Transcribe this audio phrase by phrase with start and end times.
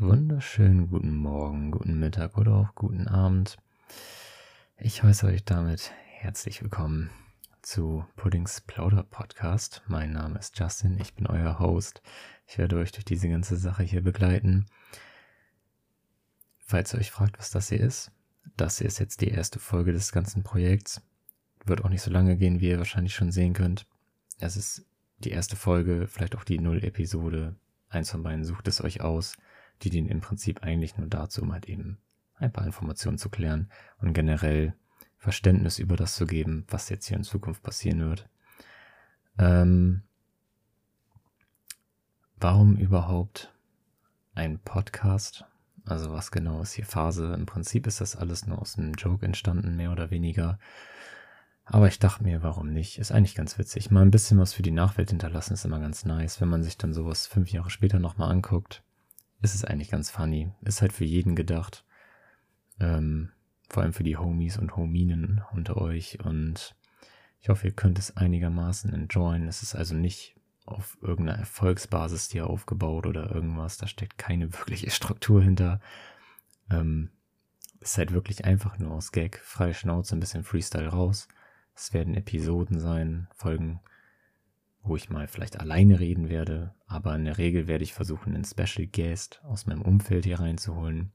[0.00, 3.58] wunderschönen guten Morgen, guten Mittag oder auch guten Abend.
[4.78, 7.10] Ich heiße euch damit herzlich willkommen
[7.60, 9.82] zu Puddings Plauder Podcast.
[9.88, 12.00] Mein Name ist Justin, ich bin euer Host.
[12.46, 14.64] Ich werde euch durch diese ganze Sache hier begleiten.
[16.64, 18.10] Falls ihr euch fragt, was das hier ist,
[18.56, 21.02] das hier ist jetzt die erste Folge des ganzen Projekts.
[21.66, 23.86] Wird auch nicht so lange gehen, wie ihr wahrscheinlich schon sehen könnt.
[24.38, 24.86] Es ist
[25.18, 27.54] die erste Folge, vielleicht auch die Null-Episode.
[27.90, 29.36] Eins von beiden sucht es euch aus.
[29.82, 31.98] Die dienen im Prinzip eigentlich nur dazu, um halt eben
[32.36, 34.74] ein paar Informationen zu klären und generell
[35.16, 38.28] Verständnis über das zu geben, was jetzt hier in Zukunft passieren wird.
[39.38, 40.02] Ähm,
[42.38, 43.54] warum überhaupt
[44.34, 45.44] ein Podcast?
[45.84, 47.34] Also was genau ist hier Phase?
[47.34, 50.58] Im Prinzip ist das alles nur aus einem Joke entstanden, mehr oder weniger.
[51.64, 52.98] Aber ich dachte mir, warum nicht?
[52.98, 53.90] Ist eigentlich ganz witzig.
[53.90, 56.40] Mal ein bisschen was für die Nachwelt hinterlassen ist immer ganz nice.
[56.40, 58.82] Wenn man sich dann sowas fünf Jahre später nochmal anguckt,
[59.42, 60.52] ist es eigentlich ganz funny.
[60.62, 61.84] Ist halt für jeden gedacht.
[62.78, 63.30] Ähm,
[63.68, 66.18] vor allem für die Homies und Hominen unter euch.
[66.20, 66.74] Und
[67.40, 69.48] ich hoffe, ihr könnt es einigermaßen enjoyen.
[69.48, 73.76] Es ist also nicht auf irgendeiner Erfolgsbasis hier aufgebaut oder irgendwas.
[73.76, 75.80] Da steckt keine wirkliche Struktur hinter.
[76.70, 77.10] Ähm,
[77.80, 81.28] ist halt wirklich einfach nur aus Gag, freie Schnauze, ein bisschen Freestyle raus.
[81.74, 83.80] Es werden Episoden sein, Folgen,
[84.82, 88.44] wo ich mal vielleicht alleine reden werde, aber in der Regel werde ich versuchen, einen
[88.44, 91.12] Special Guest aus meinem Umfeld hier reinzuholen.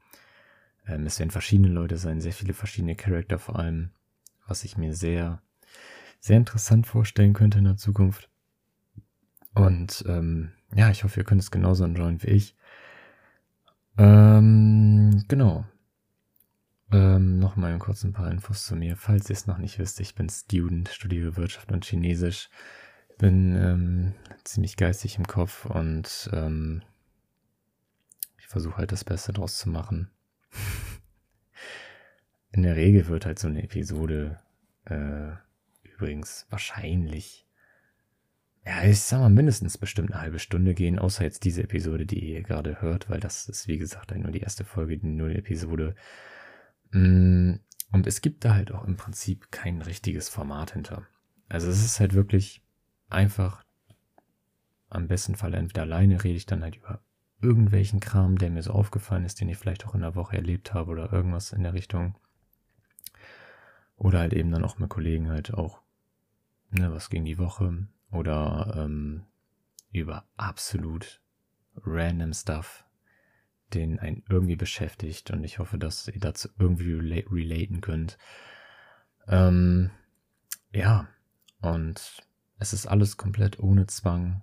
[0.87, 3.91] Ähm, es werden verschiedene Leute sein, sehr viele verschiedene Charakter vor allem,
[4.47, 5.41] was ich mir sehr,
[6.19, 8.29] sehr interessant vorstellen könnte in der Zukunft.
[9.55, 12.55] Und ähm, ja, ich hoffe, ihr könnt es genauso enjoyen wie ich.
[13.97, 15.65] Ähm, genau.
[16.91, 18.95] Ähm, Nochmal kurz ein paar Infos zu mir.
[18.97, 22.49] Falls ihr es noch nicht wisst, ich bin Student, studiere Wirtschaft und Chinesisch.
[23.17, 24.13] Bin ähm,
[24.43, 26.81] ziemlich geistig im Kopf und ähm,
[28.37, 30.11] ich versuche halt das Beste draus zu machen.
[32.51, 34.39] In der Regel wird halt so eine Episode
[34.85, 35.31] äh,
[35.83, 37.47] übrigens wahrscheinlich,
[38.65, 42.33] ja, ich sag mal, mindestens bestimmt eine halbe Stunde gehen, außer jetzt diese Episode, die
[42.33, 45.95] ihr gerade hört, weil das ist, wie gesagt, nur die erste Folge, die Null-Episode.
[46.91, 47.55] Mm,
[47.91, 51.07] und es gibt da halt auch im Prinzip kein richtiges Format hinter.
[51.47, 52.64] Also es ist halt wirklich
[53.09, 53.63] einfach,
[54.89, 57.01] am besten Fall entweder alleine rede ich dann halt über
[57.41, 60.73] irgendwelchen Kram, der mir so aufgefallen ist, den ich vielleicht auch in der Woche erlebt
[60.73, 62.15] habe oder irgendwas in der Richtung.
[63.97, 65.81] Oder halt eben dann auch mit Kollegen halt auch,
[66.71, 69.25] ne, was ging die Woche oder ähm,
[69.91, 71.21] über absolut
[71.83, 72.85] random Stuff
[73.73, 78.17] den einen irgendwie beschäftigt und ich hoffe, dass ihr dazu irgendwie rela relaten könnt.
[79.27, 79.91] Ähm,
[80.71, 81.07] ja,
[81.61, 82.21] und
[82.57, 84.41] es ist alles komplett ohne Zwang.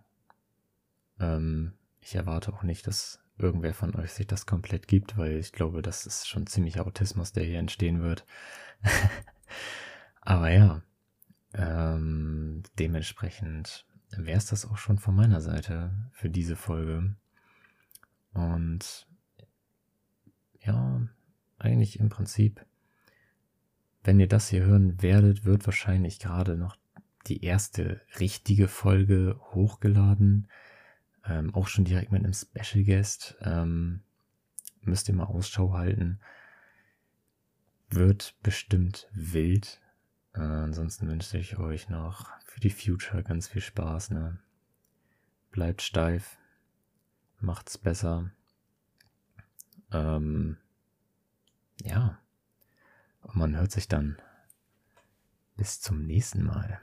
[1.19, 5.53] Ähm, ich erwarte auch nicht, dass irgendwer von euch sich das komplett gibt, weil ich
[5.53, 8.25] glaube, das ist schon ziemlich Autismus, der hier entstehen wird.
[10.21, 10.83] Aber ja,
[11.55, 17.15] ähm, dementsprechend wäre es das auch schon von meiner Seite für diese Folge.
[18.35, 19.07] Und
[20.61, 21.01] ja,
[21.59, 22.65] eigentlich im Prinzip,
[24.05, 26.77] wenn ihr das hier hören werdet, wird wahrscheinlich gerade noch
[27.29, 30.49] die erste richtige Folge hochgeladen.
[31.25, 33.37] Ähm, auch schon direkt mit einem Special Guest.
[33.41, 34.03] Ähm,
[34.81, 36.21] müsst ihr mal Ausschau halten.
[37.91, 39.81] Wird bestimmt wild.
[40.35, 44.11] Äh, ansonsten wünsche ich euch noch für die Future ganz viel Spaß.
[44.11, 44.39] Ne?
[45.51, 46.39] Bleibt steif.
[47.39, 48.31] Macht's besser.
[49.93, 50.57] Ähm,
[51.83, 52.19] ja.
[53.23, 54.17] Und man hört sich dann
[55.57, 56.81] bis zum nächsten Mal.